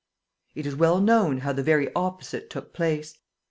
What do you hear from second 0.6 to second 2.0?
is well known how the very